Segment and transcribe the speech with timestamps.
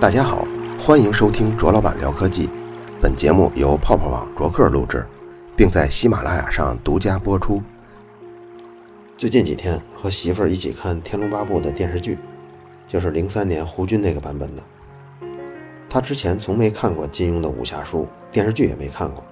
[0.00, 0.46] 大家好，
[0.78, 2.50] 欢迎收听卓老板聊科技。
[3.00, 5.06] 本节目由泡泡网卓克录制，
[5.56, 7.62] 并在喜马拉雅上独家播出。
[9.16, 12.18] 最近几天和媳妇儿一起看《天龙八部》的电视剧，
[12.88, 14.62] 就是零三年胡军那个版本的。
[15.88, 19.22] 他之前从没看过金庸的武侠书，电视剧也没看过。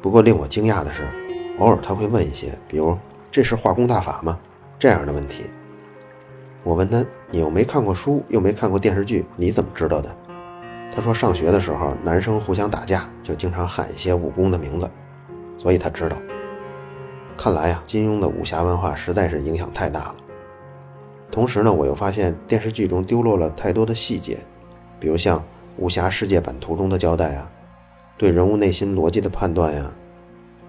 [0.00, 1.06] 不过令我惊讶的是，
[1.58, 2.96] 偶尔他会问一些，比如
[3.30, 4.38] “这是化功大法吗”
[4.78, 5.44] 这样的问题。
[6.62, 10.14] 我问他：“你又没看过书，又没看过电视剧，你怎么知道的？”
[10.94, 14.90] 他说：“上学的时候，男生互相打架，就经常喊一些武功的名字，
[15.56, 16.16] 所以他知道。”
[17.36, 20.14] 看来呀，金庸的武侠文化实在是影响太大了。
[21.30, 24.38] 同时呢，我又发现电视剧中丢落了太多的细节，
[24.98, 25.42] 比如像
[25.76, 27.50] 武侠世界版图中的交代啊，
[28.16, 29.92] 对人物内心逻辑的判断呀，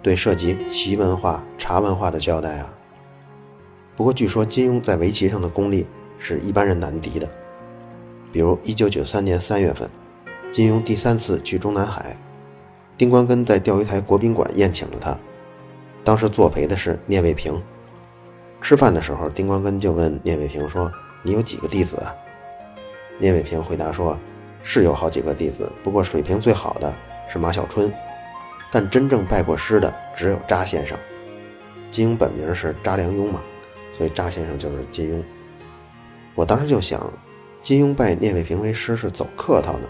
[0.02, 2.74] 对涉及奇文化、茶文化的交代啊。
[4.00, 5.86] 不过据说金庸在围棋上的功力
[6.18, 7.28] 是一般人难敌的。
[8.32, 9.90] 比如1993年3月份，
[10.54, 12.16] 金庸第三次去中南海，
[12.98, 15.18] 丁光根在钓鱼台国宾馆宴请了他。
[16.02, 17.62] 当时作陪的是聂卫平。
[18.62, 20.90] 吃饭的时候，丁光根就问聂卫平说
[21.22, 22.16] ：“你有几个弟子啊？”
[23.20, 24.18] 聂卫平回答说
[24.64, 26.96] ：“是有好几个弟子，不过水平最好的
[27.30, 27.92] 是马小春，
[28.72, 30.98] 但真正拜过师的只有查先生。
[31.92, 33.42] 金庸本名是查良镛嘛，
[34.00, 35.22] 所以查先生就是金庸。
[36.34, 37.12] 我当时就想，
[37.62, 39.90] 金庸拜聂卫平为师是走客套呢，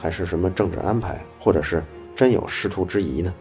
[0.00, 1.82] 还是什么政治安排，或者是
[2.14, 3.34] 真有师徒之谊呢？”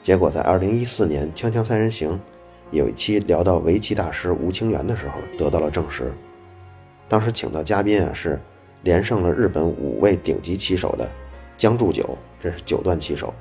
[0.00, 2.14] 结果在二零一四年《锵锵三人行》
[2.70, 6.10] 有一期聊到围棋大师吴清源的时候，得到了证实。
[7.06, 8.40] 当时请到嘉宾啊是
[8.84, 11.06] 连胜了日本五位顶级棋手的
[11.58, 13.34] 江铸九，这是九段棋手。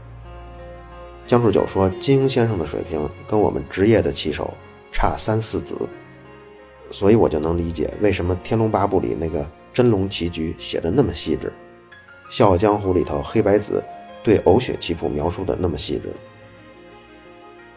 [1.26, 4.54] 江铸九说：“金庸先生的水平跟我们职业的棋手
[4.92, 5.76] 差三四子，
[6.92, 11.48] 所以我就能理解为什么《天龙八部》里那个真龙棋局写的那么细致，
[12.36, 13.84] 《笑傲江湖》里头黑白子
[14.24, 16.12] 对呕血棋谱描述的那么细致。”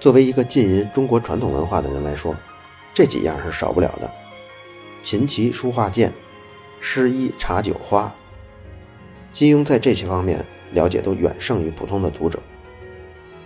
[0.01, 2.35] 作为一个浸淫中国传统文化的人来说，
[2.93, 4.11] 这几样是少不了的：
[5.03, 6.13] 琴棋书画剑、
[6.81, 8.13] 诗衣茶酒花。
[9.33, 12.39] 金庸在这些方面了解都远胜于普通的读者。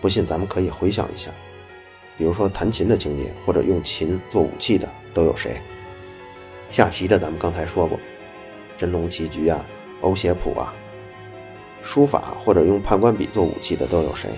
[0.01, 1.31] 不信，咱们可以回想一下，
[2.19, 5.61] 比如说弹琴的情节，或者用琴做武器的都有谁？
[6.69, 7.99] 下棋的咱们刚才说过，
[8.77, 9.65] 真龙棋局啊、
[10.01, 10.75] 欧血谱啊。
[11.81, 14.29] 书法或者用判官笔做武器的都有谁？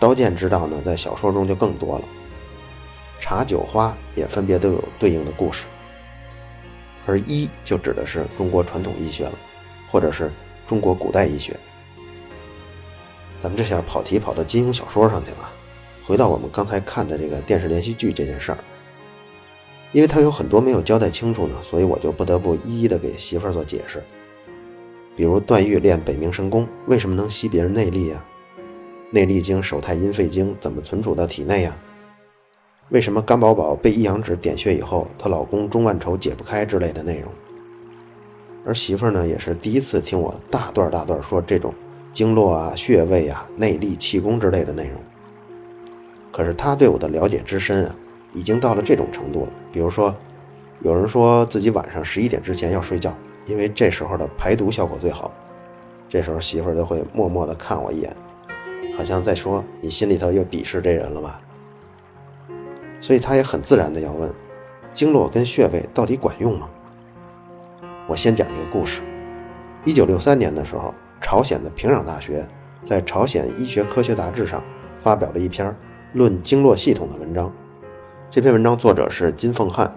[0.00, 2.04] 刀剑之道呢，在小说中就更多了。
[3.20, 5.66] 茶酒花也分别都有对应的故事，
[7.06, 9.32] 而医就指的是中国传统医学了，
[9.90, 10.32] 或者是
[10.66, 11.54] 中国古代医学。
[13.38, 15.52] 咱们这下跑题跑到金庸小说上去了，
[16.06, 18.58] 回到我们刚才看的这个电视连续剧这件事儿，
[19.92, 24.02] 因为他有很多没有交代清楚呢，所以我就不得不一一的给媳妇儿做解释。
[25.16, 28.22] 比如段誉练北冥神功，为什么能吸别人内力呀？
[29.10, 31.76] 内力经、手太阴肺经怎么存储到体内呀？
[32.90, 37.32] 为什么甘宝宝被一阳指点穴以后，她老公钟万愁解不开之类的内容？
[38.66, 41.72] 而媳妇儿呢，也是第一次听我大段大段说这种
[42.12, 45.00] 经络啊、穴位啊、内力、气功之类的内容。
[46.34, 47.94] 可是他对我的了解之深啊，
[48.32, 49.52] 已经到了这种程度了。
[49.70, 50.12] 比如说，
[50.80, 55.30] 有人说自己晚上十一点之前要睡觉，因为这时候的排毒效果最好。
[56.08, 58.12] 这时候媳妇儿都会默默地看我一眼。
[58.96, 61.40] 好像在说你心里头又鄙视这人了吧？
[63.00, 64.28] 所以他也很自然的要问：
[64.92, 66.68] 经络跟穴位到底管用吗？
[68.08, 69.02] 我先讲一个故事。
[69.84, 72.44] 一九六三年的时候，朝鲜的平壤大学
[72.84, 74.60] 在《朝鲜医学科学杂志》上
[74.96, 75.72] 发表了一篇
[76.14, 77.52] 论经络系统的文章。
[78.30, 79.92] 这篇文章作者是金凤汉，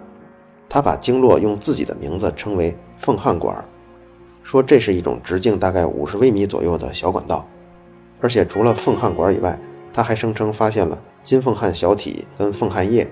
[0.68, 3.64] 他把经络用自己的名字称为“凤汉管”，
[4.42, 7.46] 说这是一种直径大概五十微米左右的小管道。
[8.20, 9.56] 而且除了凤汉管以外，
[9.92, 13.06] 他还声称发现了金凤汉小体跟凤汉液。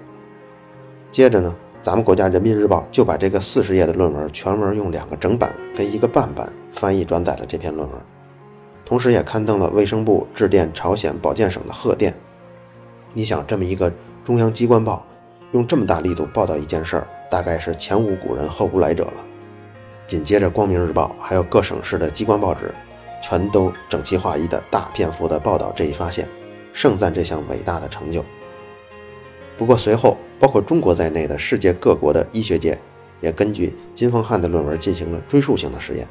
[1.12, 7.96] 接着呢，咱们国家人民日报就把这个四十页的论文全文用两个整版跟一个半版翻译转载了这篇论文，
[8.84, 12.12] 同时也刊登了卫生部致电朝鲜保健省的贺电。
[13.16, 13.90] 你想，这么一个
[14.22, 15.02] 中央机关报，
[15.52, 19.14] 用这么大力度报道一件事儿，大概是前无古人后无来者了。
[20.06, 22.70] 紧接着，光明日报还有各省市的机关报纸。
[23.22, 26.28] 全都整齐划一的大篇幅的报道这一发现，
[26.74, 28.22] 盛赞这项伟大的成就。
[29.56, 32.78] 不过随后，包括中国在内的世界各国的医学界，
[33.22, 36.06] 也根据金凤汉的论文进行了追溯性的实验。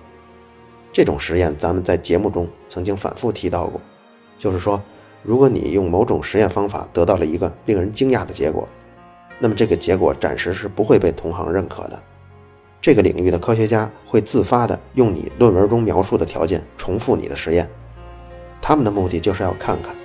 [0.91, 3.79] 这种实验咱们在节目中曾经反复提到过，
[4.39, 4.81] 就是说，
[5.25, 8.67] 如果你用某种实验方法得到了一个令人惊讶的结果，
[9.39, 11.99] 那么这个结果暂时是不会被同行认可的。
[12.79, 17.67] 这个领域的科学家会自发的用你论文中描述的条件重复你的实验，
[18.61, 19.95] 他们的目的就是要看看，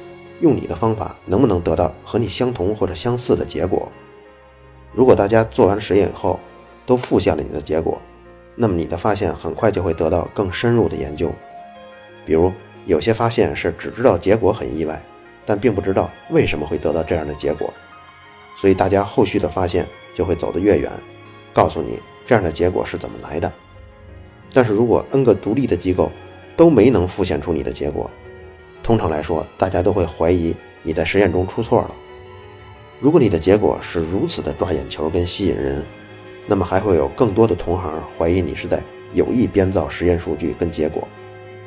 [0.40, 3.86] 用你的方法能不能得到和你相同或者相似的结果。
[4.94, 6.40] 如果大家做完实验以后
[6.86, 8.00] 都复现了你的结果，
[8.56, 11.30] 那么你的发现很快就会得到更深入的研究。
[12.24, 12.50] 比如
[12.86, 15.00] 有些发现是只知道结果很意外，
[15.50, 17.74] 但并不知道为什么会得到这样的结果，
[18.56, 20.88] 所以大家后续的发现就会走得越远，
[21.52, 21.98] 告诉你。
[22.24, 23.52] 这样的结果是怎么来的？
[24.52, 26.08] 但是如果 n 个独立的机构
[26.56, 28.08] 都没能复现出你的结果，
[28.80, 30.54] 通常来说，大家都会怀疑
[30.84, 31.90] 你在实验中出错了。
[33.00, 35.84] 如果你的结果是如此的抓眼球跟吸引人，
[36.46, 38.80] 那么还会有更多的同行怀疑你是在
[39.12, 41.08] 有意编造实验数据跟结果，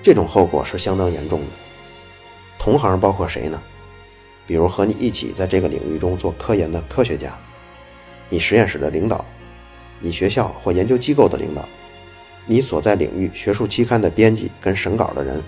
[0.01, 1.47] 这种后果是相当严重的。
[2.57, 3.61] 同行包括谁呢？
[4.45, 7.37] 比如和你一起在这个领域中做科研的科学家，
[8.29, 9.23] 你实验室的领导。
[9.99, 11.65] 你学校或研究机构的领导，
[12.45, 15.41] 你所在领域学术期刊的编辑跟审稿的人，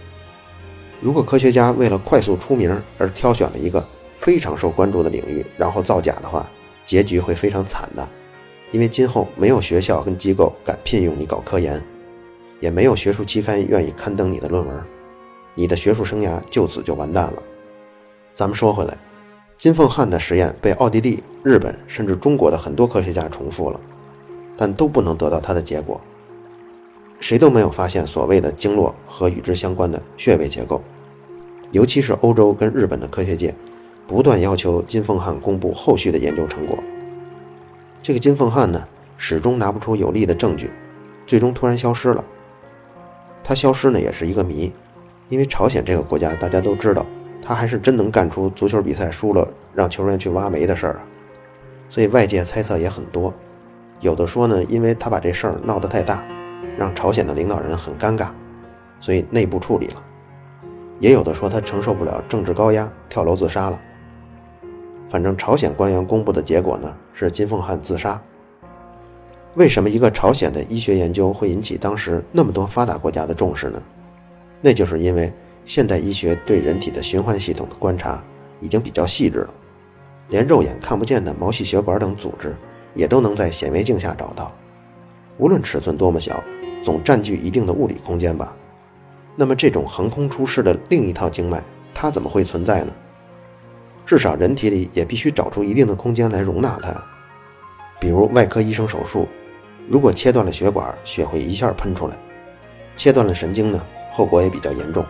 [1.02, 3.86] 如果科学家为了快速出名而挑选了一个
[4.18, 6.50] 非常受关注的领域，然后造假的话，
[6.86, 8.10] 结局会非常惨的，
[8.72, 11.84] 因为今后没有学校跟机构敢聘用你搞科研，
[12.62, 14.84] 也没有学术期刊愿意刊登你的论文，
[15.54, 17.44] 你的学术生涯就此就完蛋了。
[18.36, 18.98] 咱们说回来，
[19.58, 23.80] 金凤汉的实验被奥地利、日本甚至中国的很多科学家重复了。
[24.58, 26.00] 但都不能得到它的结果。
[27.20, 30.82] 谁都没有发现所谓的经络和与之相关的穴位结构，
[31.72, 33.54] 尤其是欧洲跟日本的科学界，
[34.06, 36.78] 不断要求金凤汉公布后续的研究成果。
[38.02, 38.86] 这个金凤汉呢，
[39.18, 40.70] 始终拿不出有力的证据，
[41.26, 42.24] 最终突然消失了。
[43.44, 44.72] 他消失呢，也是一个谜，
[45.30, 47.06] 因为朝鲜这个国家大家都知道，
[47.48, 51.04] 他还是真能干出足球比赛输了让球员去挖煤的事儿啊，
[51.90, 53.32] 所以外界猜测也很多。
[54.02, 56.24] 有的说呢，因为他把这事儿闹得太大，
[56.76, 58.30] 让朝鲜的领导人很尴尬，
[59.00, 59.98] 所以内部处理了；
[61.00, 63.80] 也有的说他承受不了政治高压，跳楼自杀了。
[65.08, 68.20] 反正朝鲜官员公布的结果呢是金凤汉自杀。
[69.54, 73.82] 为什么一个朝鲜的医学研究会引起当时那么多发达国家的重视呢？
[74.62, 75.32] 那就是因为
[75.66, 78.24] 现代医学对人体的循环系统的观察
[78.60, 79.54] 已经比较细致了，
[80.30, 82.56] 连肉眼看不见的毛细血管等组织。
[82.96, 84.50] 也都能在显微镜下找到，
[85.38, 86.42] 无论尺寸多么小，
[86.82, 88.56] 总占据一定的物理空间吧。
[89.36, 91.62] 那么这种横空出世的另一套经脉，
[91.94, 92.94] 它怎么会存在呢？
[94.06, 97.04] 至少人体里也必须找出一定的空间来容纳它。
[98.00, 99.28] 比如外科医生手术，
[99.90, 102.14] 如果切断了血管，血会一下喷出来；
[102.96, 105.04] 切断了神经呢，后果也比较严重。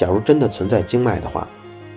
[0.00, 1.46] 假如真的存在经脉的话，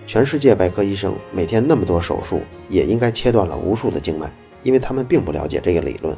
[0.06, 4.30] 全世界外科医生每天那么多手术，也应该切断了无数的经脉。
[4.62, 6.14] 因为他们并不了解这个理论，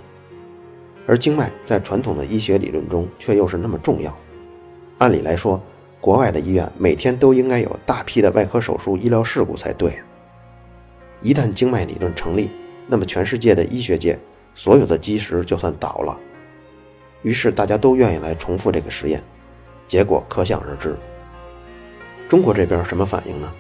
[1.07, 4.13] 而经脉在传统的医学理论中却又是那么重要。
[4.99, 5.63] 按理来说，
[6.01, 9.97] 国外的医院每天都应该有大批的外科手术医疗事故才对。
[11.23, 12.51] 一旦经脉理论成立，
[12.89, 14.19] 那么全世界的医学界
[14.57, 16.19] 所有的基石就算倒了。
[17.23, 19.23] 于是大家都愿意来重复这个实验，
[19.87, 20.97] 结果可想而知。
[22.29, 23.53] 中国这边什么反应呢？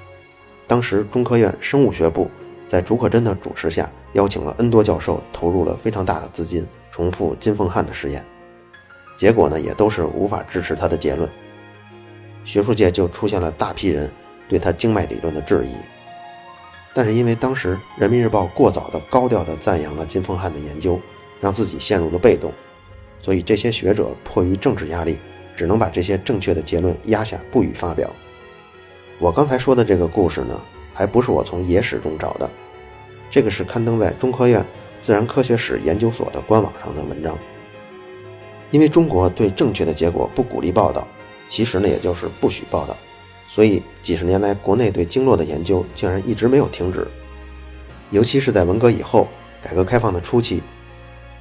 [0.66, 2.30] 当时中科院生物学部。
[2.68, 8.26] 在竺可桢的主持下，邀请了 N 多教授，投入了非常大的资金，重复金凤汉的实验，
[9.16, 11.30] 结果呢，也都是无法支持他的结论。
[12.44, 14.10] 学术界就出现了大批人
[14.48, 15.70] 对他经脉理论的质疑。
[16.92, 21.00] 但是因为当时《人民日报》过早的高调的赞扬了金凤汉的研究，
[21.40, 22.52] 让自己陷入了被动，
[23.22, 25.18] 所以这些学者迫于政治压力，
[25.54, 28.10] 只能把这些正确的结论压下，不予发表。
[29.18, 30.60] 我刚才说的这个故事呢？
[30.92, 32.48] 还不是我从野史中找的，
[33.30, 34.64] 这个是刊登在中科院
[35.00, 37.38] 自然科学史研究所的官网上的文章。
[38.70, 41.06] 因为中国对正确的结果不鼓励报道，
[41.48, 42.96] 其实呢也就是不许报道，
[43.48, 47.06] 所以几十年来国内对经络的研究竟然一直没有停止。
[48.10, 49.28] 尤其是在文革以后，
[49.62, 50.62] 改革开放的初期，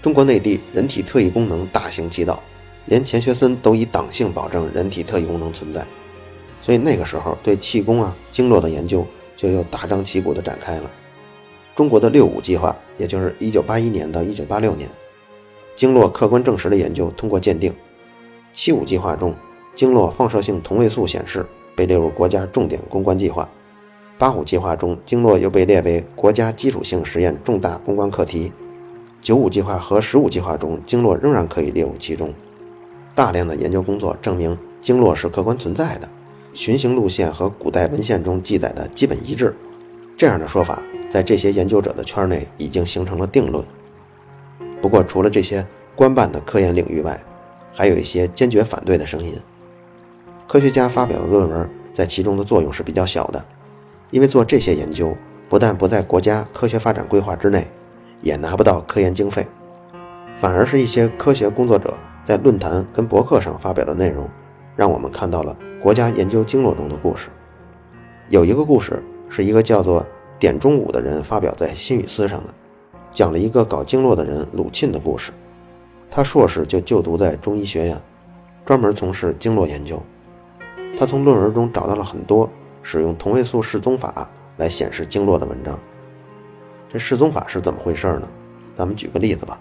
[0.01, 2.41] 中国内地人体特异功能大行其道，
[2.87, 5.85] 连钱学森都以党性保证人体特异功能存在，
[6.65, 9.05] 所以那个时候对气功啊经络的研究。
[9.37, 10.89] 就又大张旗鼓地展开了。
[11.75, 14.89] 中国的六五计划，也就是1981年到1986年，
[15.75, 17.73] 经络客观证实的研究通过鉴定。
[18.53, 19.35] 七五计划中，
[19.75, 21.45] 经络放射性同位素显示
[21.75, 23.47] 被列入国家重点攻关计划。
[24.17, 28.53] 八五计划中，经络又被列为国家基础性实验重大攻关课题。
[29.21, 32.33] 九五计划和十五计划中，经络仍然可以列入其中。
[33.13, 36.09] 大量的研究工作证明，经络是客观存在的。
[36.55, 39.53] 循行路线和古代文献中记载的基本一致，
[40.15, 43.61] 这样的说法在这些研究者的圈内已经形成了定论。
[44.81, 47.21] 不过，除了这些官办的科研领域外，
[47.73, 49.37] 还有一些坚决反对的声音。
[50.47, 53.45] 科学家发表的论文在其中的作用是比较小的，
[54.09, 55.13] 因为做这些研究
[55.49, 57.67] 不但不在国家科学发展规划之内，
[58.21, 59.45] 也拿不到科研经费，
[60.39, 61.93] 反而是一些科学工作者
[62.23, 64.29] 在论坛跟博客上发表的内容，
[64.77, 67.29] 让我们看到了国家研究经络中的故事。
[68.29, 70.03] 有一个故事是一个叫做
[70.39, 72.49] 点中武的人发表在《新语丝》上的，
[73.13, 75.31] 讲了一个搞经络的人鲁沁的故事。
[76.09, 78.01] 他硕士就就读在中医学院，
[78.65, 80.01] 专门从事经络研究。
[80.97, 82.49] 他从论文中找到了很多
[82.81, 84.27] 使用同位素示踪法
[84.57, 85.79] 来显示经络的文章。
[86.91, 88.27] 这示踪法是怎么回事呢？
[88.75, 89.59] 咱们举个例子吧，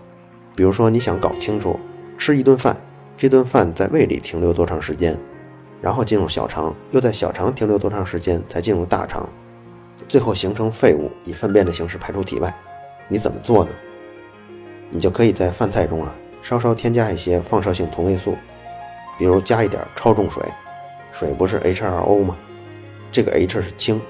[0.56, 1.78] 比如说你想搞清楚
[2.16, 2.78] 吃一顿饭，
[3.14, 5.20] 这顿饭在胃里停留多长时间。
[5.84, 9.28] 然后进入小肠，又在小肠停留多长时间才进入大肠，
[10.08, 12.50] 最后形成废物，以粪便的形式排出体外。
[13.06, 13.70] 你怎么做呢？
[14.88, 18.34] 你就可以在饭菜中啊，稍稍添加一些放射性同位素，
[19.18, 20.42] 比如加一点超重水。
[21.12, 22.34] 水不是 H2O 吗？
[23.12, 24.00] 这个 H 是氢，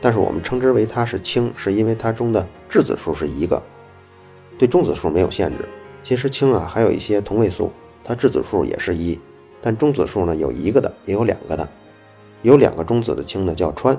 [0.00, 3.62] 但是我们称之为它是氢，是因为它中的质子数是一个，
[4.58, 5.68] 对中子数没有限制。
[6.02, 7.70] 其实氢啊还有一些同位素，
[8.02, 9.16] 它质子数也是一。
[9.66, 11.68] 但中子数呢，有一个的，也有两个的，
[12.42, 13.98] 有两个中子的氢呢叫氚。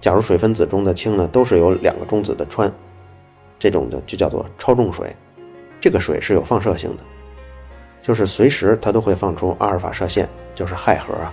[0.00, 2.68] 假如水分子中的氢呢都是有两个中子的氚，
[3.60, 5.14] 这种的就叫做超重水。
[5.80, 7.04] 这个水是有放射性的，
[8.02, 11.32] 就是随时它都会放出阿尔法射线，就是氦核啊。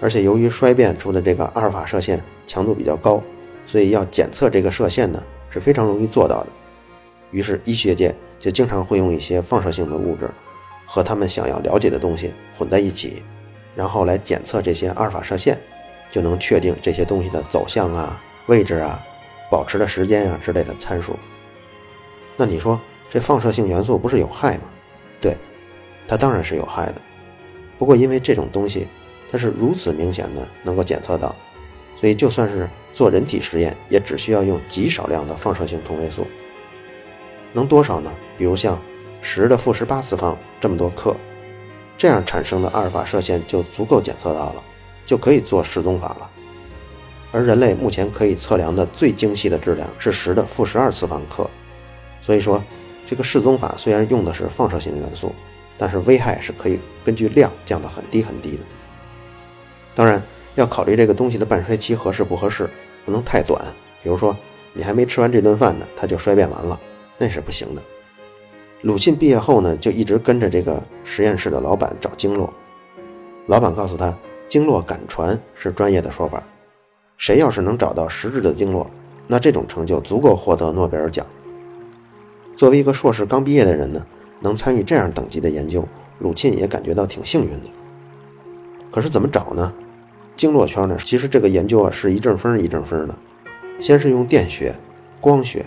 [0.00, 3.22] 而且由于衰变出的这个阿尔法射线强度比较高，
[3.64, 6.48] 所以要检测这个射线呢是非常容易做到的。
[7.30, 10.28] 于是医学界就经常会用一些放射性的物质。
[10.86, 13.22] 和他们想要了解的东西混在一起，
[13.74, 15.58] 然后来检测这些阿尔法射线，
[16.10, 19.02] 就能确定这些东西的走向啊、位置啊、
[19.50, 21.16] 保持的时间啊之类的参数。
[22.36, 24.64] 那你说这放射性元素不是有害吗？
[25.20, 25.36] 对，
[26.06, 26.94] 它当然是有害的。
[27.76, 28.86] 不过因为这种东西
[29.30, 31.34] 它是如此明显的能够检测到，
[32.00, 36.26] 所以就算是做人体实验，也只需要用极少量的放射性同位素。
[37.52, 38.10] 能多少呢？
[38.38, 38.80] 比如像。
[39.28, 41.12] 十的负十八次方这么多克，
[41.98, 44.62] 这样产生的阿尔法射线就足够检测到了，
[45.04, 46.30] 就可以做示踪法了。
[47.32, 51.50] 而人类目前可以测量的最精细的质量是十的负十二次方克，
[52.22, 52.62] 所以说
[53.04, 55.34] 这个示踪法虽然用的是放射性元素，
[55.76, 58.62] 但是危害是可以根据量降到很低很低的。
[59.92, 60.22] 当然
[60.54, 62.70] 要考虑这个东西的半衰期合适不合适，
[63.04, 63.60] 不能太短。
[64.04, 64.34] 比如说
[64.72, 66.80] 你还没吃完这顿饭呢，它就衰变完了，
[67.18, 67.82] 那是不行的。
[68.82, 72.52] 鲁沁毕业后呢，就一直跟着这个实验室的老板找经络。
[73.46, 74.14] 老板告诉他，
[74.48, 76.42] 经络感传是专业的说法。
[77.16, 78.88] 谁要是能找到实质的经络，
[79.26, 81.24] 那这种成就足够获得诺贝尔奖。
[82.54, 84.04] 作为一个硕士刚毕业的人呢，
[84.40, 85.82] 能参与这样等级的研究，
[86.18, 87.70] 鲁沁也感觉到挺幸运的。
[88.90, 89.72] 可是怎么找呢？
[90.36, 93.14] 经络圈呢，其实这个研究啊是一阵风一阵风的。
[93.80, 94.74] 先是用电学、
[95.20, 95.64] 光学，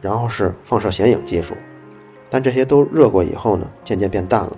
[0.00, 1.54] 然后是放射显影技术。
[2.28, 4.56] 但这些都热过以后呢，渐渐变淡了。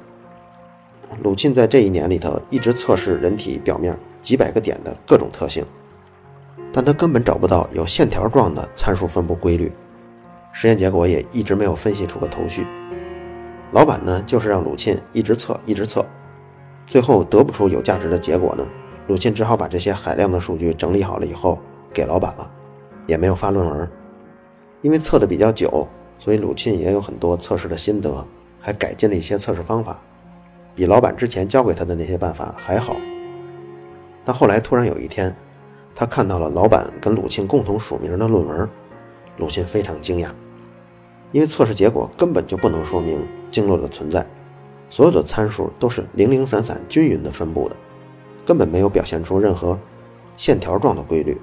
[1.23, 5.65] 鲁沁在这一年里头一直测试人体表面几百个点的各种特性，
[6.73, 9.73] 但他根本找不到有线条状的参数分布规律，
[10.53, 12.67] 实验结果也一直没有分析出个头绪。
[13.73, 16.05] 老板呢，就是让鲁沁一直测，一直测，
[16.87, 18.67] 最后得不出有价值的结果呢，
[19.07, 21.59] 鲁沁只好把这些海量的数据整理好了以后
[21.93, 22.51] 给老板了，
[23.07, 23.91] 也没有发论文，
[24.83, 25.89] 因为测的比较久。
[26.19, 28.27] 所以鲁沁也有很多测试的心得，
[28.61, 29.99] 还改进了一些测试方法，
[30.75, 32.97] 比老板之前教给他的那些办法还好。
[34.25, 35.35] 但后来突然有一天，
[35.95, 38.69] 他看到了老板跟鲁沁共同署名的论文，
[39.37, 40.29] 鲁沁非常惊讶，
[41.33, 44.27] 因为测试结果根本就不能说明经络的存在，
[44.91, 47.77] 所有的参数都是零零散散、均匀的分布的，
[48.45, 49.79] 根本没有表现出任何
[50.37, 51.41] 线条状的规律。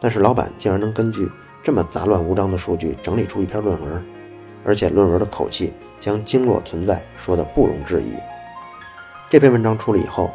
[0.00, 1.30] 但是老板竟然能根据。
[1.68, 4.02] 这么杂乱无章的数据整理出一篇论文，
[4.64, 5.70] 而且论文的口气
[6.00, 8.14] 将经络存在说的不容置疑。
[9.28, 10.30] 这篇文章出了以后，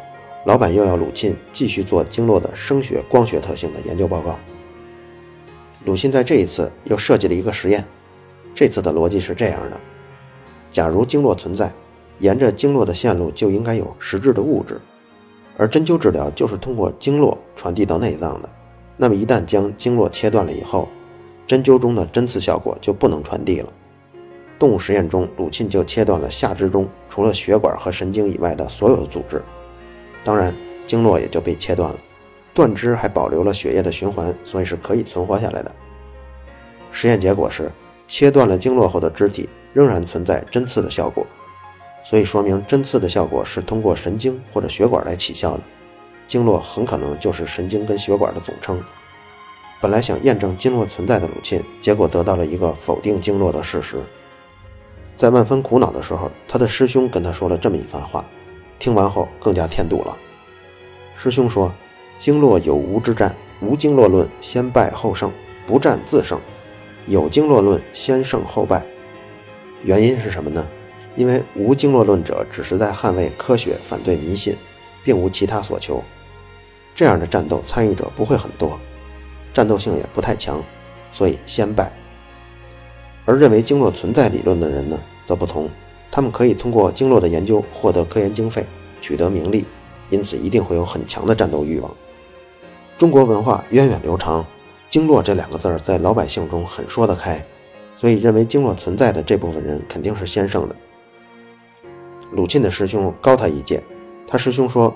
[0.46, 4.38] 老板又要鲁沁继续做经络的声学、光学特性的研究报告。
[5.84, 7.84] 鲁沁在这一次又设计了一个实验，
[8.54, 9.80] 这次的逻辑是这样的：
[10.70, 11.72] 假如经络存在，
[12.20, 14.80] 沿着经络的线路就应该有实质的物质，
[15.56, 18.48] 而针灸治疗就是通过经络传递到内脏的。
[18.96, 20.88] 那么一旦将经络切断了以后，
[21.46, 23.72] 针灸中的针刺效果就不能传递了。
[24.58, 29.42] 动物实验中，鲁沁就切断了下肢中除了血管和神经以外的所有的组织，
[30.22, 30.54] 当然
[30.86, 31.98] 经络也就被切断了。
[32.54, 35.72] 断肢还保留了血液的循环，所以是可以存活下来的。
[36.92, 37.70] 实验结果是，
[38.06, 41.26] 切断了经络后的肢体仍然存在针刺的效果，
[42.04, 45.60] 所以说明针刺的效果是通过神经或者血管来起效的。
[46.28, 48.80] 经络很可能就是神经跟血管的总称。
[49.84, 53.98] 本来想验证经络存在的鲁沁，结果得到了一个否定经络的事实。
[55.14, 58.24] 在万分苦恼的时候，他的师兄跟他说了这么一番话，
[58.78, 60.16] 听完后更加添堵了。
[61.18, 61.70] 师兄说
[62.16, 65.30] ：“经络有无之战，无经络论先败后胜，
[65.66, 66.38] 不战自胜；
[67.06, 68.82] 有经络论先胜后败。
[69.82, 70.66] 原因是什么呢？
[71.14, 74.56] 因为无经络论者只是在捍卫科学，反对迷信，
[75.04, 76.02] 并无其他所求。
[76.94, 78.80] 这样的战斗参与者不会很多。”
[79.54, 80.62] 战斗性也不太强，
[81.12, 81.90] 所以先败。
[83.24, 85.70] 而认为经络存在理论的人呢，则不同，
[86.10, 88.66] 他们可以通过经络的研究获得科研经费，
[89.00, 89.64] 取得名利，
[90.10, 91.90] 因此一定会有很强的战斗欲望。
[92.98, 94.44] 中国文化源远流长，
[94.90, 97.42] 经络这两个字儿在老百姓中很说得开，
[97.96, 100.76] 所以认为经络存在的这部分人肯定是先胜的。
[102.32, 103.82] 鲁沁的师兄高他一届，
[104.26, 104.94] 他师兄说：“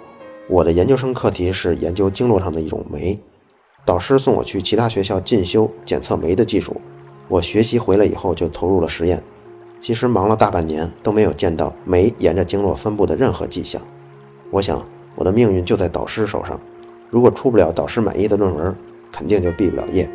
[0.51, 3.19] 我的研究生课题是研究经络上的一种酶。”
[3.89, 6.79] 导师送我去其他学校进修检测酶的技术，
[7.27, 9.23] 我学习回来以后就投入了实验。
[9.81, 13.81] 其实忙了大半年都没有见到酶沿着经络分布的任何迹象。
[14.51, 16.61] 我想我的命运就在导师手上，
[17.09, 18.77] 如果出不了导师满意的论文，
[19.11, 20.07] 肯定就毕不了业。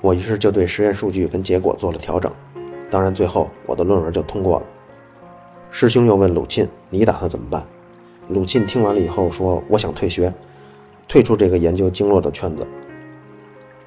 [0.00, 2.32] 我于是就对实验数据跟结果做了调整，
[2.90, 4.66] 当然最后我的论文就通过了。
[5.70, 7.64] 师兄又问鲁沁：“你打算怎么办？”
[8.26, 10.34] 鲁沁听完了以后说：“我想退学，
[11.06, 12.66] 退出这个研究经络的圈子。”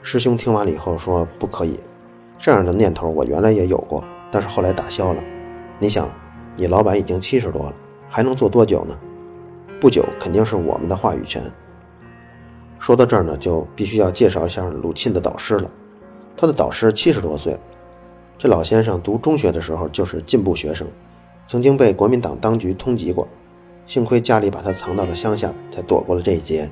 [0.03, 1.79] 师兄听完了以后说：“不可以，
[2.39, 5.23] 这样的念头我原来也有过，但是后来打消了。
[5.79, 6.09] 你想，
[6.57, 7.73] 你老板已经七十多了，
[8.09, 8.97] 还能做多久呢？
[9.79, 11.43] 不久肯定是我们的话语权。”
[12.79, 15.69] 说到这儿呢，就必须要介绍一下鲁沁的导师了。
[16.35, 17.55] 他的导师七十多岁，
[18.39, 20.87] 这老先生读中学的时候就是进步学生，
[21.45, 23.27] 曾经被国民党当局通缉过，
[23.85, 26.67] 幸亏家里把他藏到了乡下，才躲过了这一劫。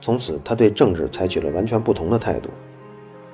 [0.00, 2.50] 从此，他对政治采取了完全不同的态度。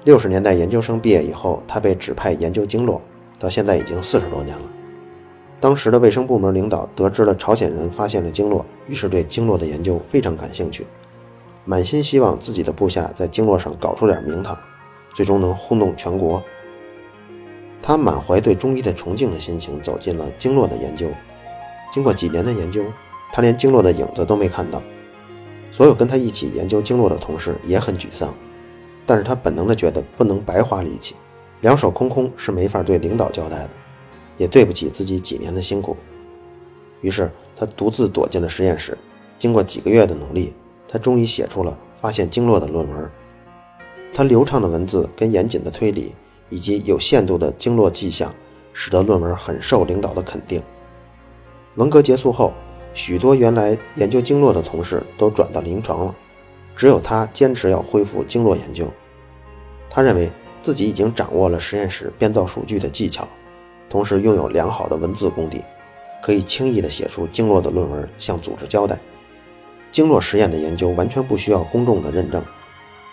[0.05, 3.01] 六十年代研究生毕业以后，他被指派研究经络，
[3.38, 4.64] 到现在已经四十多年了。
[5.61, 10.87] 当时的卫生部门领导得知了朝鲜人发现了经络，于是对经络的研究非常感兴趣，
[11.64, 14.59] 满心希望自己的部下在经络上搞出点名堂，
[15.14, 16.42] 最终能轰动全国。
[17.81, 21.09] 他满怀对中医的崇敬的心情走进了经络的研究。
[21.92, 22.83] 经过几年的研究，
[23.33, 24.83] 他连经络的影子都没看到。
[25.72, 28.32] 所有跟他一起研究经络的同事也很沮丧，
[29.06, 31.16] 但是他本能的觉得不能白花力气，
[31.62, 33.70] 两手空空是没法对领导交代的，
[34.37, 35.96] 也对不起自己几年的辛苦。
[37.00, 38.96] 于是他独自躲进了实验室，
[39.38, 40.52] 经过几个月的努力，
[40.87, 43.11] 他终于写出了发现经络的论文。
[44.12, 46.14] 他流畅的文字跟严谨的推理，
[46.50, 48.30] 以及有限度的经络迹象，
[48.74, 50.62] 使得论文很受领导的肯定。
[51.76, 52.52] 文革结束后。
[52.94, 56.14] 许多原来研究经络的同事都转到临床了，
[56.76, 58.87] 只有他坚持要恢复经络研究。
[59.88, 63.26] 他认为自己已经掌握了实验室编造数据的技巧，
[63.88, 65.62] 同时拥有良好的文字功底，
[66.22, 68.98] 可以轻易地写出经络的论文，向组织交代。
[69.90, 72.44] 经络实验的研究完全不需要公众的认证，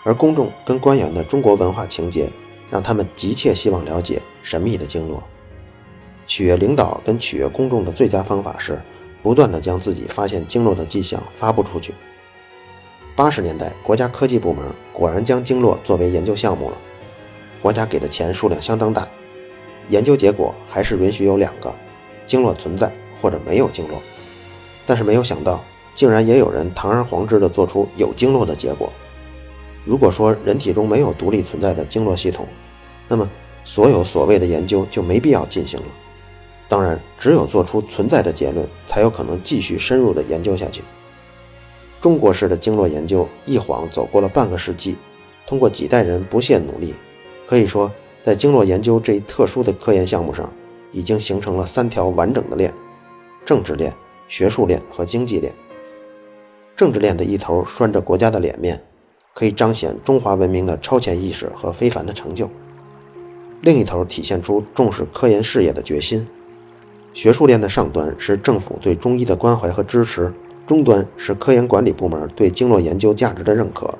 [0.04, 2.28] 而公众跟官员的中国文化情节，
[2.70, 5.22] 让他们急切希望了解神秘的经络。
[6.26, 8.78] 取悦领导跟取悦公众的最佳方法是。
[9.22, 11.94] 不断地将自己发现经络的迹象发布出去。
[13.14, 16.76] 八十年代，国家科技部门果然将经络作为研究项目了，
[17.60, 19.06] 国家给的钱数量相当大，
[19.88, 21.74] 研究结果还是允许有两个：
[22.26, 24.00] 经络存在或者没有经络。
[24.86, 25.62] 但是没有想到，
[25.94, 28.90] 竟然也有人堂而皇之地做出有经络的结果。
[29.84, 32.46] 如果说人体中没有独立存在的经络系统，
[33.06, 33.28] 那么
[33.64, 35.86] 所有所谓的研究就没必要进行了。
[36.70, 40.82] 当然，只有做出存在的结论，才有可能继续深入的研究下去。
[42.00, 44.94] 中国式的经络研究一晃走过了半个世纪，
[45.48, 46.94] 通过几代人不懈努力，
[47.44, 47.90] 可以说，
[48.22, 50.48] 在经络研究这一特殊的科研项目上，
[50.92, 52.72] 已经形成了三条完整的链：
[53.44, 53.92] 政治链、
[54.28, 55.52] 学术链和经济链。
[56.76, 58.80] 政治链的一头拴着国家的脸面，
[59.34, 62.46] 可以彰显中华文明的超前意识和非凡的成就；
[63.60, 66.24] 另一头体现出重视科研事业的决心。
[67.12, 70.32] 学术链的上端是政府对中医的关怀和支持，
[70.66, 73.92] 中端是科研管理部门对经络研究价值的认可，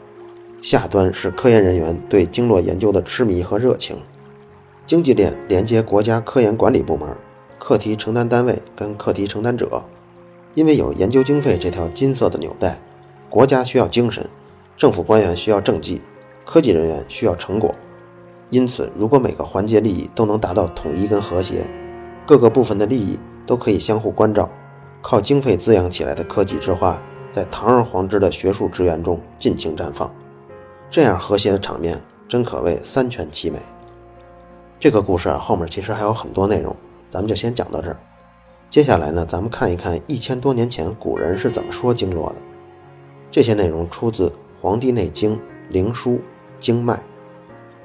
[0.63, 3.97] 下端是科研人员对经络研究的痴迷和热情。
[4.87, 7.09] 经济链连接国家科研管理部门、
[7.59, 9.85] 课题承担单位跟课题承担者，
[10.55, 12.79] 因为有研究经费这条金色的纽带，
[13.29, 14.25] 国家需要精神，
[14.77, 16.01] 政府官员需要政绩，
[16.45, 17.75] 科技人员需要成果。
[18.49, 21.65] 因此，如果每个环节利益都能达到统一跟和谐，
[22.31, 24.49] 各个部分的利益都可以相互关照，
[25.03, 26.97] 靠经费滋养起来的科技之花，
[27.33, 30.09] 在堂而皇之的学术资源中尽情绽放，
[30.89, 33.59] 这样和谐的场面真可谓三全其美。
[34.79, 36.77] 这个故事啊，后面其实还有很多内容，
[37.11, 37.97] 咱们就先讲到这儿。
[38.69, 42.37] 接下来呢，咱们看一看一千多年前古人是怎么说经络的。
[43.29, 44.29] 这些内容出自
[44.63, 45.35] 《黄帝内经·
[45.69, 46.11] 灵枢·
[46.61, 46.95] 经脉》。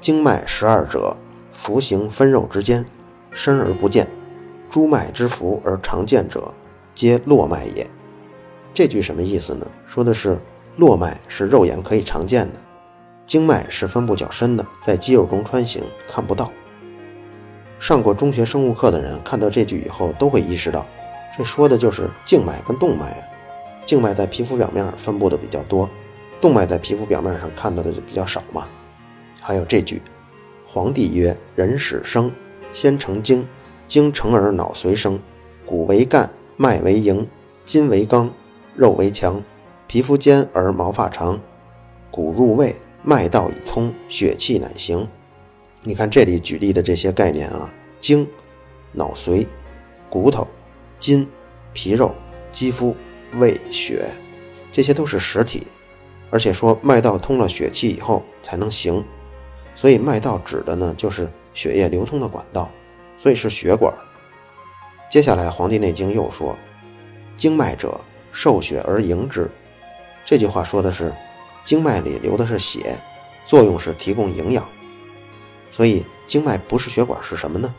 [0.00, 1.16] 经脉十二者，
[1.50, 2.86] 浮行分肉之间，
[3.32, 4.06] 深而不见。
[4.76, 6.52] 诸脉之浮而常见者，
[6.94, 7.88] 皆络脉也。
[8.74, 9.66] 这句什么意思呢？
[9.86, 10.38] 说的是
[10.76, 12.60] 络脉是肉眼可以常见的，
[13.24, 16.52] 经脉是分布较深的，在肌肉中穿行，看不到。
[17.80, 20.84] 上过中学生物课的人看到这句以后，都会意识到，
[21.38, 23.24] 这说的就是静脉跟动脉啊。
[23.86, 25.88] 静脉在皮肤表面分布的比较多，
[26.38, 28.66] 动脉在皮肤表面上看到的就比较少嘛。
[29.40, 30.02] 还有这句
[30.68, 32.30] ：“皇帝曰：人始生，
[32.74, 33.48] 先成精，
[33.86, 35.18] 精成而脑髓生。
[35.64, 37.26] 骨为干，脉为营，
[37.64, 38.30] 筋为刚，
[38.74, 39.42] 肉为强。
[39.86, 41.40] 皮肤坚而毛发长，
[42.10, 45.06] 骨入胃，脉道已通，血气乃行。”
[45.84, 48.26] 你看这里举例的这些概念啊，精、
[48.92, 49.46] 脑髓、
[50.08, 50.46] 骨头、
[50.98, 51.26] 筋、
[51.72, 52.14] 皮肉、
[52.52, 52.94] 肌肤。
[53.38, 54.08] 胃血，
[54.70, 55.66] 这些都是实体，
[56.30, 59.04] 而且说脉道通了血气以后才能行，
[59.74, 62.70] 所以脉道指的呢就是血液流通的管道，
[63.18, 63.92] 所以是血管。
[65.10, 66.56] 接下来《黄帝内经》又说
[67.36, 68.00] ：“经脉者，
[68.32, 69.50] 受血而盈之。”
[70.24, 71.12] 这句话说的是
[71.64, 72.96] 经脉里流的是血，
[73.44, 74.66] 作用是提供营养。
[75.70, 77.72] 所以经脉不是血管是什么呢？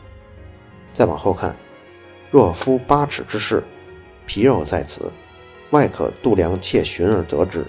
[0.94, 1.54] 再往后看，
[2.30, 3.62] 若夫八尺之势，
[4.26, 5.12] 皮肉在此。
[5.70, 7.62] 外可度量切寻而得之，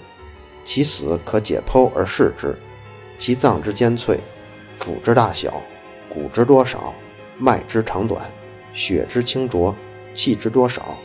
[0.64, 2.58] 其死可解剖而视之，
[3.18, 4.18] 其脏之坚脆，
[4.80, 5.62] 腑之大小，
[6.08, 6.94] 骨之多少，
[7.40, 8.30] 脉之长短，
[8.74, 9.74] 血之清浊，
[10.14, 10.96] 气之多少。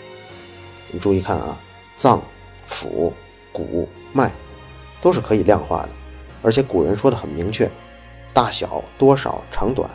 [0.91, 1.57] 你注意看啊，
[1.97, 2.23] 脏、
[2.69, 3.11] 腑、
[3.53, 4.31] 骨、脉，
[5.01, 5.91] 都是可以量化的，
[6.43, 7.71] 而且古人说的很明确，
[8.33, 9.89] 大小、多少、长短，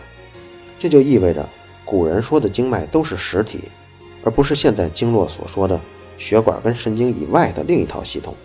[0.79, 1.47] 这就意味着
[1.85, 3.65] 古人说的经脉都是实体，
[4.23, 5.79] 而不是现代经络所说的。
[6.17, 8.35] 血管跟神经以外的另一套系统，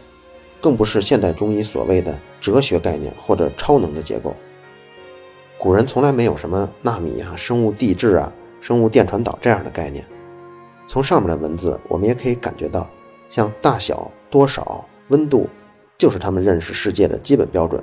[0.60, 4.32] 更不是现代中医所谓的哲学概念或者超能的结构。
[5.58, 10.04] 古人从来没有什么纳米啊、生物地质啊、生物电传导这样的概念。
[10.86, 12.88] 从上面的文字，我们也可以感觉到，
[13.30, 15.48] 像大小、多少、温度，
[15.96, 17.82] 就是他们认识世界的基本标准。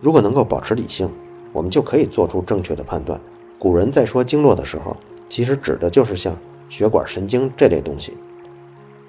[0.00, 1.10] 如果能够保持理性，
[1.52, 3.20] 我们就可以做出正确的判断。
[3.58, 4.96] 古人在说经络的时候，
[5.28, 6.34] 其实指的就是像
[6.70, 8.16] 血管、神经这类东西。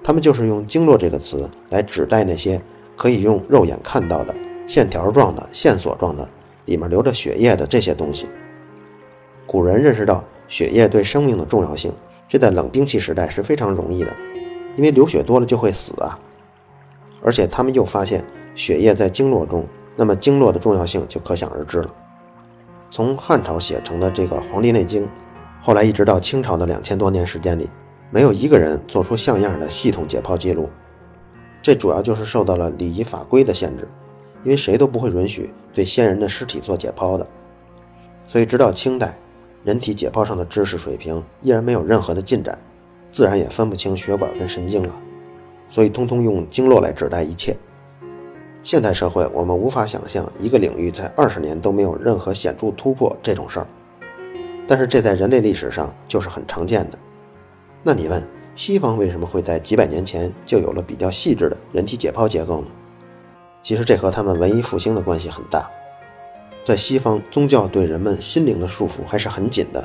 [0.04, 2.62] 他们就是用“经络”这个词来指代那些
[2.96, 4.36] 可以用肉眼看到的
[4.68, 6.30] 线条状的、线索状的、
[6.66, 8.28] 里面流着血液的这些东西。
[9.46, 11.92] 古人认识到血液对生命的重要性，
[12.28, 14.14] 这在冷兵器时代是非常容易的，
[14.76, 16.20] 因为流血多了就会死啊。
[17.22, 18.24] 而且他们又发现
[18.56, 21.94] 血液在经络中，那么经络的重要性就可想而知了。
[22.92, 25.04] 从汉朝写成的这个《黄帝内经》，
[25.62, 27.70] 后来一直到清朝的两千多年时间里。
[28.12, 30.70] 没有一个人做出像样的系统解剖记录，
[31.62, 33.88] 这主要就是受到了礼仪法规的限制，
[34.46, 37.28] 因为谁都不会允许对先人的尸体做解剖的。
[38.28, 39.18] 所以直到清代，
[39.64, 42.58] 人体解剖上的知识水平依然没有任何的进展，
[43.12, 44.96] 自然也分不清血管跟神经了，
[45.70, 47.58] 所以通通用经络来指代一切。
[48.64, 53.68] 现代社会，我们无法想象一个领域在二十年都没有任何显著突破这种事儿，
[54.66, 56.98] 但是这在人类历史上就是很常见的。
[57.84, 58.24] 那你问
[58.56, 62.68] 西方为什么会在几百年前就有了比较细致的人体解剖结构呢？
[63.66, 65.68] 其实这和他们文艺复兴的关系很大。
[66.64, 69.84] 在西方，宗教对人们心灵的束缚还是很紧的。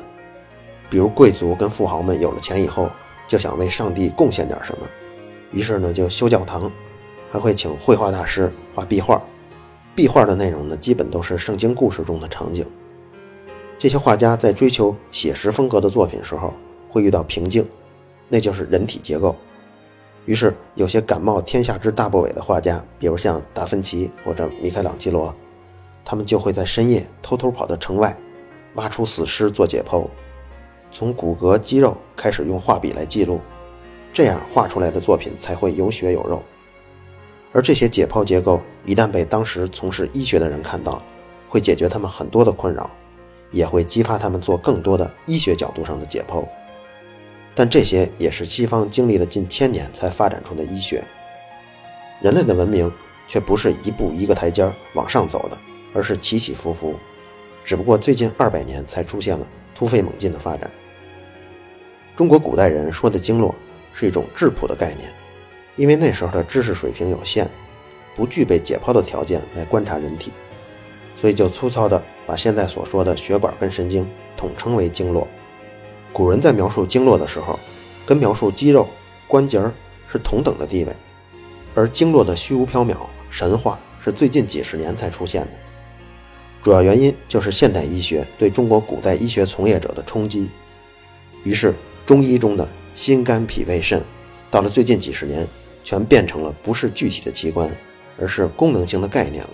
[0.87, 2.87] 比如贵族跟富豪们有了钱以后，
[3.27, 4.85] 就想为上帝贡献点什么，
[5.51, 6.71] 于是呢就修教堂，
[7.31, 9.19] 还会请绘画大师画壁画。
[9.95, 12.63] 壁画的内容呢，基本都是圣经故事中的场景。
[13.79, 16.53] 这些画家在追求写实风格的作品时候，
[16.87, 17.67] 会遇到瓶颈。
[18.29, 19.35] 那就是人体结构，
[20.25, 25.33] 于是有些感冒天下之大不韪的画家，比如像达芬奇或者米开朗基罗，
[26.05, 28.15] 他们就会在深夜偷偷跑到城外，
[28.75, 30.05] 挖出死尸做解剖，
[30.91, 33.39] 从骨骼肌肉开始用画笔来记录，
[34.13, 36.41] 这样画出来的作品才会有血有肉。
[37.51, 41.01] 而这些解剖结构一旦被当时从事医学的人看到，
[41.49, 42.89] 会解决他们很多的困扰，
[43.49, 46.45] 也会激发他们做更多的医学角度上的解剖。
[47.53, 51.03] 但这些也是西方经历了近千年才发展出的医学。
[52.21, 52.91] 人类的文明
[53.27, 55.57] 却不是一步一个台阶往上走的，
[55.93, 56.95] 而是起起伏伏。
[57.63, 60.69] 只不过最近二百年才出现了突飞猛进的发展。
[62.15, 63.53] 中国古代人说的经络
[63.93, 65.09] 是一种质朴的概念，
[65.75, 67.47] 因为那时候的知识水平有限，
[68.15, 70.31] 不具备解剖的条件来观察人体，
[71.15, 75.27] 所以就粗糙的把现在所说的血管跟神经统称为经络。
[76.13, 77.57] 古人在描述经络的时候，
[78.05, 78.87] 跟描述肌肉、
[79.27, 79.71] 关节儿
[80.07, 80.93] 是同等的地位，
[81.73, 82.95] 而经络的虚无缥缈、
[83.29, 85.49] 神话是最近几十年才出现的。
[86.61, 90.49] 主要原因就是现代医学对中国古代医学从业者的冲击，
[91.43, 91.73] 于是
[92.05, 94.03] 中医中的心、肝、脾、胃、肾，
[94.51, 95.47] 到了最近几十年，
[95.83, 97.69] 全变成了不是具体的器官，
[98.19, 99.49] 而是功能性的概念了。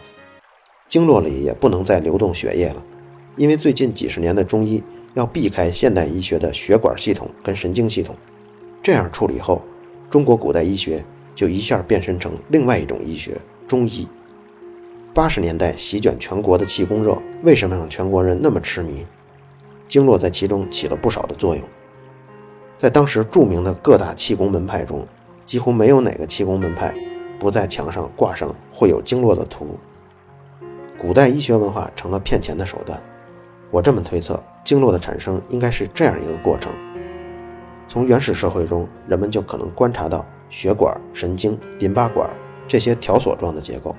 [0.88, 2.84] 经络里也不能再流动血液了，
[3.36, 4.84] 因为最近几十年的中医
[5.18, 8.16] 要避开现代医学的血管系统跟神经系统，
[8.84, 9.64] 这样处理后，
[10.12, 11.04] 中国古代医学
[11.34, 13.36] 就一下变身成另外一种医学——
[13.68, 14.08] 中医。
[15.16, 19.08] 八十年代席卷全国的气功热，为什么让全国人那么痴迷？
[19.88, 21.64] 经络在其中起了不少的作用。
[22.78, 25.04] 在当时著名的各大气功门派中，
[25.48, 26.94] 几乎没有哪个气功门派
[27.40, 29.80] 不在墙上挂上绘有经络的图。
[30.96, 33.02] 古代医学文化成了骗钱的手段。
[33.72, 36.70] 我这么推测，经络的产生应该是这样一个过程：
[37.88, 42.30] 从原始社会中，人们就可能观察到血管、神经、淋巴管
[42.68, 43.96] 这些条索状的结构。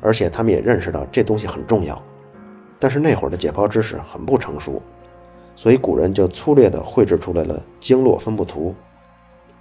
[0.00, 2.00] 而且他们也认识到这东西很重要，
[2.78, 4.80] 但是那会儿的解剖知识很不成熟，
[5.56, 8.72] 所以古人就粗略地绘制出来了经络分布图。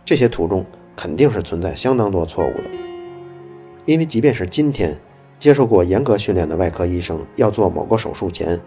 [0.05, 0.63] 这些图中
[0.95, 2.69] 肯定是存在相当多错误的，
[3.85, 4.95] 因为即便是今天
[5.39, 8.61] 接受过严格训练的外科医生，要做某个手术前，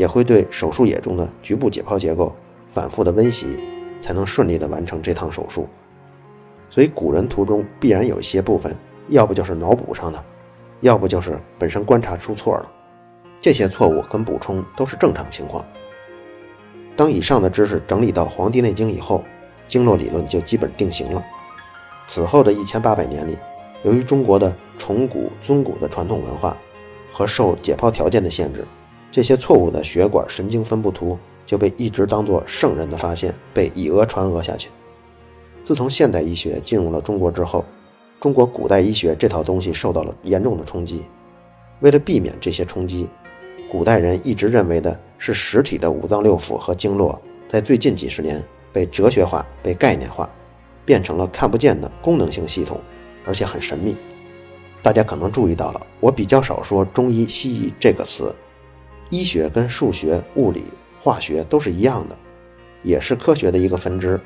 [0.00, 2.34] 也会对手术野中的局部解剖结构
[2.70, 3.58] 反复的温习，
[4.00, 5.68] 才能顺利地完成这趟手术。
[6.70, 8.74] 所以古人图中必然有一些部分，
[9.08, 10.24] 要不就是脑补上的。
[10.80, 12.72] 要不就是本身观察出错了，
[13.42, 15.62] 这些错误跟补充都是正常情况。
[16.96, 19.22] 当以上的知识整理到《黄帝内经》以后，
[19.68, 21.22] 经络理论就基本定型了。
[22.08, 23.36] 此后的一千八百年里，
[23.82, 26.56] 由于中国的崇古尊古的传统文化
[27.12, 28.66] 和受解剖条件的限制，
[29.10, 34.68] 这些错误的血管神经分布图就被一直当作圣人的发现，被以讹传讹下去。
[35.64, 37.64] 自从现代医学进入了中国之后，
[38.20, 41.04] 中国古代医学这套东西受到了严重的冲击。
[41.80, 43.08] 为了避免这些冲击，
[43.68, 48.42] 古代人一直认为的是实体的五脏六腑和经络，在最近几十年
[48.72, 50.30] 被哲学化、被概念化，
[50.84, 52.80] 变成了看不见的功能性系统，
[53.26, 53.96] 而且很神秘。
[54.82, 58.32] 大家可能注意到了，我比较少说中医、西医这个词。
[59.10, 60.64] 医学跟数学、物理、
[61.00, 62.16] 化学都是一样的，
[62.82, 64.18] 也是科学的一个分支。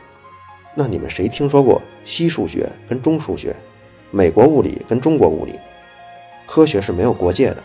[0.75, 3.57] 那你们谁听说过西数学跟中数学？
[4.11, 5.55] 美国物理跟中国物理，
[6.47, 7.63] 科学是没有国界的，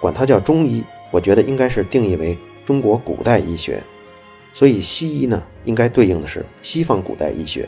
[0.00, 3.82] 管它叫中医，我觉得应该是定义为中国古代医学，
[4.52, 7.66] 所以西医呢，应该对应的是西方古代医学。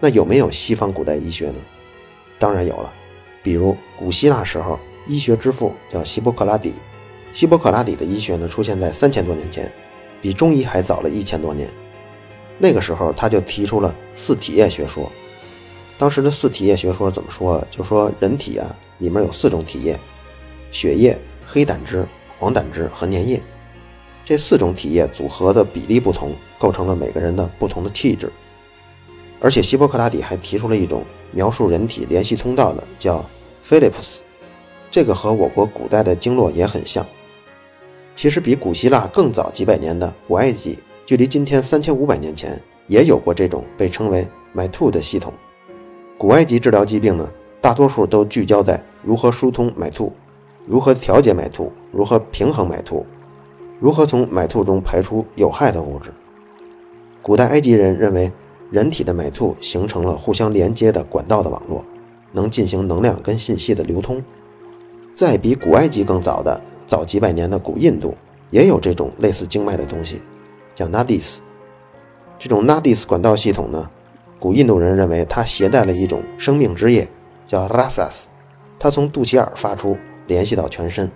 [0.00, 1.58] 那有没有西方古代医学呢？
[2.38, 2.92] 当然有了，
[3.42, 6.74] 比如古希腊时候，医学之父叫希波克拉底，
[7.32, 9.70] 希波克拉底的医学呢，出现在三千多年前，
[10.20, 11.68] 比中医还早了一千多年。
[12.58, 15.10] 那个时候他就提出了四体液学说。
[15.96, 17.64] 当时的四体液学说怎么说？
[17.70, 18.66] 就说人体啊，
[18.98, 19.98] 里面有四种体液：
[20.70, 22.06] 血液、黑胆汁、
[22.38, 23.40] 黄胆汁和粘液。
[24.24, 28.30] 这四种体液组合的比例不同，构成了每个人的不同的气质。
[29.40, 33.24] 而且希波克拉底还提出了一种描述人体联系通道的，叫
[33.66, 34.18] Philips。
[34.90, 37.06] 这个和我国古代的经络也很像。
[38.18, 40.76] 其实比古希腊更早几百年的古埃及，
[41.06, 44.26] 距离今天三千五百年前，也有过这种被称为
[44.56, 45.32] MyTo 的系统。
[46.18, 50.12] 古埃及治疗疾病呢，大多数都聚焦在如何疏通脉突，
[50.66, 53.06] 如何调节脉突，如何平衡脉突，
[53.78, 56.12] 如何从脉突中排出有害的物质。
[57.22, 58.32] 古代埃及人认为，
[58.72, 61.84] 人体的脉突形成了互相连接的管道的网络，
[62.32, 64.20] 能进行能量跟信息的流通。
[65.14, 68.16] 再比古埃及更早的早几百年的古印度，
[68.50, 70.20] 也有这种类似经脉的东西，
[70.74, 71.38] 叫 Nadis。
[72.38, 73.88] 这种 Nadis 管道系统呢？
[74.40, 77.06] 古印度人认为它携带了一种生命之液，
[77.46, 78.24] 叫 rasas，
[78.78, 79.96] 它从肚脐眼发出，
[80.26, 81.10] 联系到全身。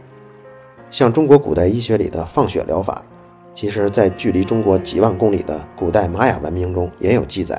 [0.90, 3.02] 像中国古代医学里的放血疗法，
[3.54, 7.58] 其实在距离中国几万公里的古代玛雅文明中也有记载。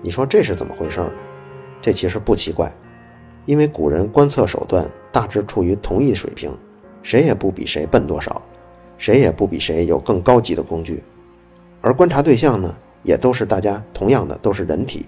[0.00, 1.10] 你说这是怎么回事呢？
[1.80, 2.70] 这其实不奇怪，
[3.46, 6.52] 因为古人观测手段大致处于同一水平，
[7.08, 8.42] 谁也不比谁笨多少，
[8.98, 11.02] 谁也不比谁有更高级的工具，
[11.80, 12.76] 而观察对象呢？
[13.02, 15.06] 也都是大家同样的，都是人体，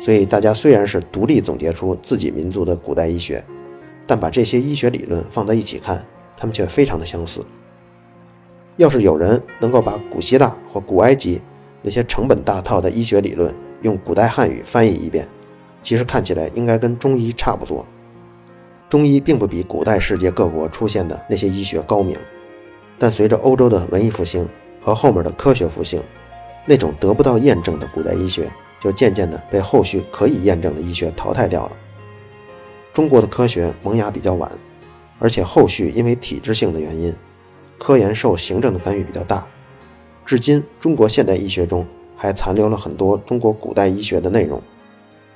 [0.00, 3.44] 所以大家虽然是独立总结出自己民族的古代医学，
[4.04, 6.04] 但把这些医学理论放在一起看，
[6.36, 7.40] 它们却非常的相似。
[8.74, 11.40] 要是有人能够把古希腊或古埃及
[11.82, 15.28] 那些成本大套的医学理论用古代汉语翻译一遍，
[15.84, 17.86] 其实看起来应该跟中医差不多。
[18.88, 22.16] 中医并不比古代世界各国出现的那些医学高明，
[22.98, 24.48] 但随着欧洲的文艺复兴
[24.80, 26.00] 和后面的科学复兴，
[26.64, 28.48] 那种得不到验证的古代医学
[28.80, 31.72] 就渐渐的被后续可以验证的医学淘汰掉了。
[32.94, 34.50] 中国的科学萌芽比较晚，
[35.18, 37.14] 而且后续因为体制性的原因。
[37.78, 39.46] 科研受行政的干预比较大，
[40.24, 44.62] 至今中国现代医学中还残留了很多中国古代医学的内容。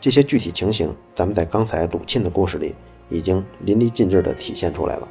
[0.00, 2.74] 这些具体情形，咱们在刚才鲁沁的故事里
[3.10, 5.08] 已经淋漓尽致地体现出来了。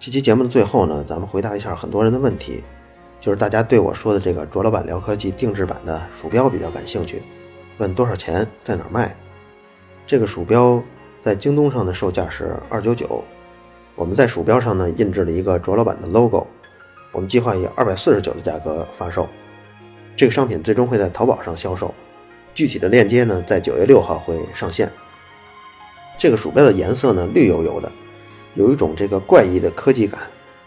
[0.00, 2.62] 这期节目的最后呢，咱们回答一下很多人的问题，
[3.20, 7.22] 就是大家对我说的这个卓老板聊科技定制版的鼠标比较感兴趣，
[7.78, 9.14] 问多少钱，在哪儿卖？
[10.06, 10.82] 这个鼠标
[11.20, 13.22] 在京东上的售价是二九九。
[13.96, 16.46] 我们在鼠标上呢印制了一个卓老板的 logo，
[17.10, 19.28] 我们计划以二百四十九的价格发售。
[20.16, 21.92] 这个商品最终会在淘宝上销售，
[22.54, 24.88] 具体的链接呢在九月六号会上线。
[26.18, 27.90] 这个鼠标的颜色呢绿油油的，
[28.54, 30.20] 有一种这个怪异的科技感，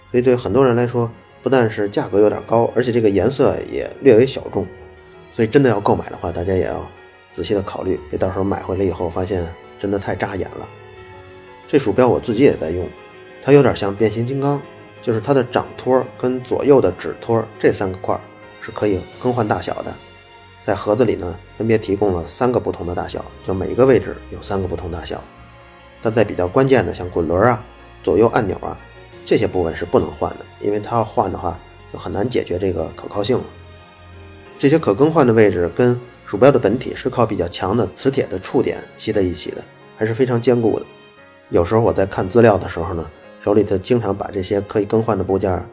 [0.09, 1.11] 所以对很多人来说，
[1.43, 4.65] 不但是价格有点高，而且这个颜色也略微小众。
[5.29, 6.89] 所以真的要购买的话，大家也要
[7.33, 9.45] 仔细的考虑，别到时候买回来以后发现
[9.77, 10.67] 真的太扎眼了。
[11.67, 12.87] 这鼠标我自己也在用。
[13.41, 14.61] 它有点像变形金刚，
[15.01, 18.17] 就是它的掌托跟左右的指托这三个块
[18.61, 19.93] 是可以更换大小的。
[20.63, 25.21] 在盒子里呢，分别提供了三个不同的大小，就每一个位置有三个不同大小。
[26.01, 27.63] 但在比较关键的，像滚轮啊、
[28.03, 28.77] 左右按钮啊
[29.23, 31.59] 这些部分是不能换的，因为它要换的话
[31.93, 33.43] 就很难解决这个可靠性了。
[34.57, 39.63] 这些可更换的位置跟鼠标的本体是靠比较强的磁铁的触点吸在一起的，
[39.97, 40.85] 还是非常坚固的。
[41.49, 43.09] 有时候我在看资料的时候呢。
[43.43, 45.67] 手里头经常把这些可以更换的部件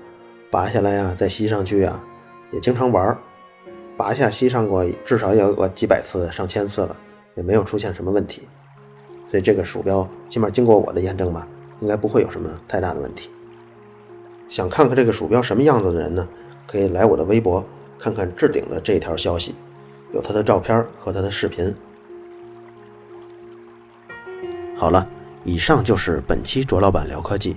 [0.51, 2.03] 拔下来呀，再吸上去啊，
[2.51, 3.19] 也经常玩儿，
[3.95, 6.97] 拔下吸上过至少也有个几百次、上千次了，
[7.35, 8.49] 也没有出现什么问题。
[9.31, 11.47] 所以这个鼠标起码经过我的验证吧，
[11.81, 13.31] 应该不会有什么太大的问题。
[14.49, 16.27] 想看看这个鼠标什么样子的人呢，
[16.67, 17.65] 可以来我的微博
[17.99, 19.55] 看看置顶的这条消息，
[20.13, 21.75] 有它的照片和它的视频。
[24.77, 25.07] 好了。
[25.45, 27.57] 以上就是本期卓老板聊科技，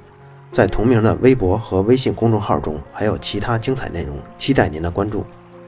[0.54, 5.26] 在同名的微博和微信公众号中还有其他精彩内容，期待您的关注。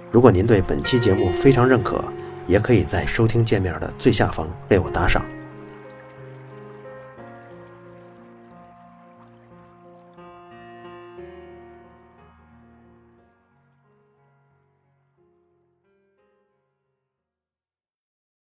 [0.10, 2.02] 如果您对本期节目非常认可，
[2.48, 5.26] 也可以在收听界面的最下方为我打赏。